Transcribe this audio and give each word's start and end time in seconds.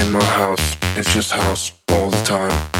In 0.00 0.12
my 0.12 0.24
house, 0.24 0.76
it's 0.96 1.12
just 1.14 1.30
house 1.30 1.72
all 1.90 2.10
the 2.10 2.22
time. 2.24 2.79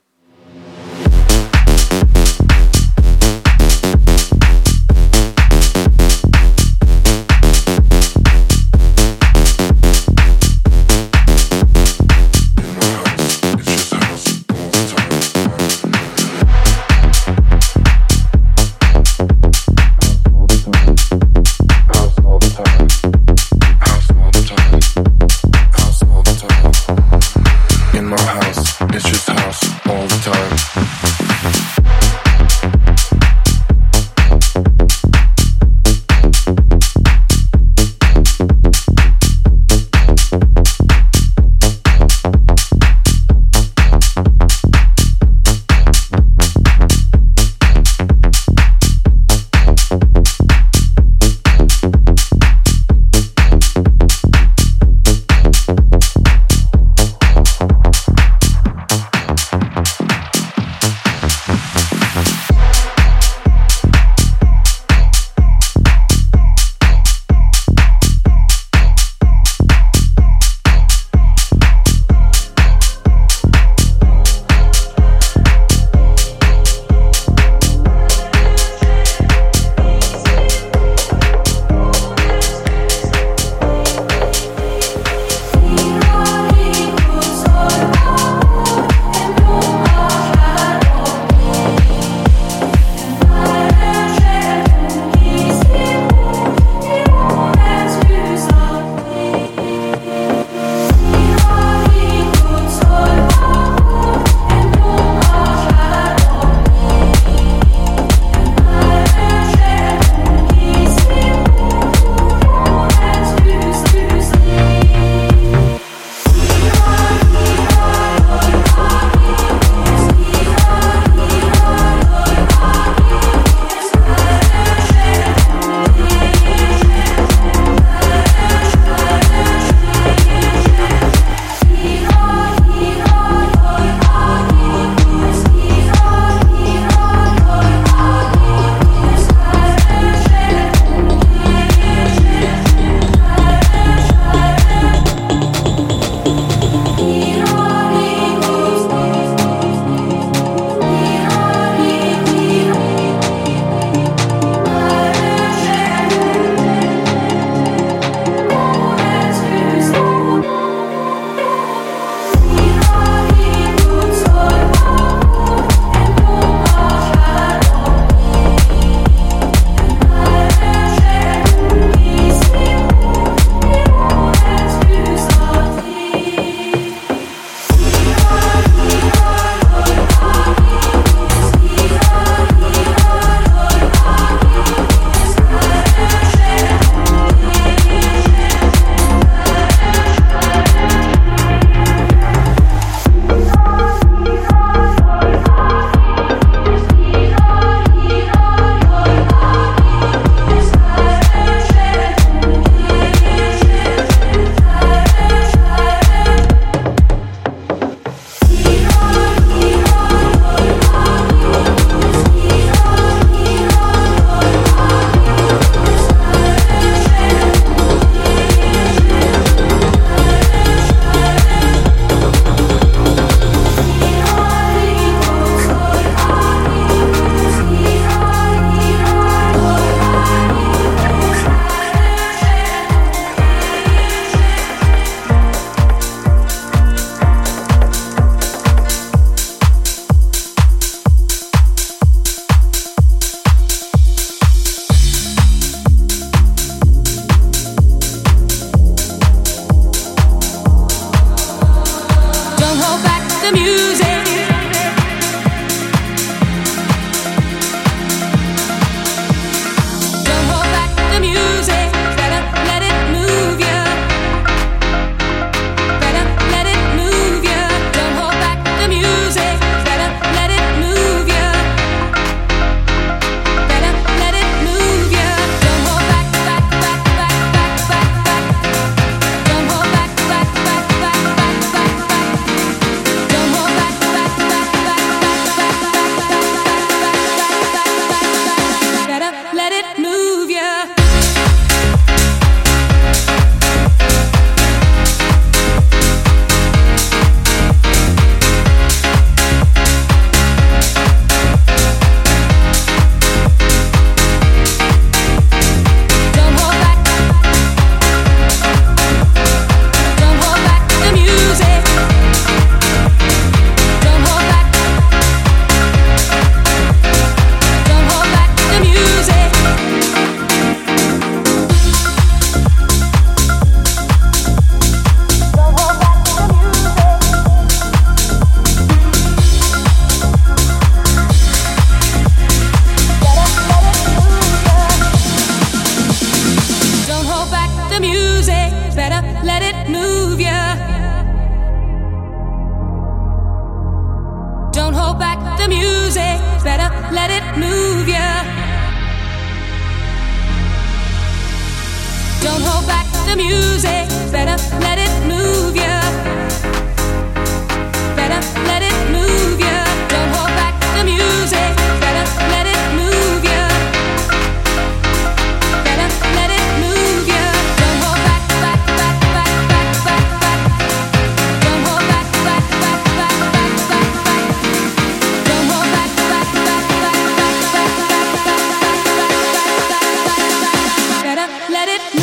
Let 381.85 382.15
it. 382.15 382.20